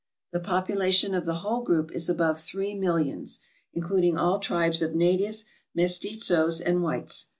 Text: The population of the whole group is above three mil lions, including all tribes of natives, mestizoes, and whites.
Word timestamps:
The 0.31 0.39
population 0.39 1.13
of 1.13 1.25
the 1.25 1.35
whole 1.45 1.61
group 1.61 1.91
is 1.91 2.09
above 2.09 2.39
three 2.41 2.73
mil 2.73 2.95
lions, 2.95 3.37
including 3.71 4.17
all 4.17 4.39
tribes 4.39 4.81
of 4.81 4.95
natives, 4.95 5.45
mestizoes, 5.77 6.59
and 6.59 6.81
whites. 6.81 7.27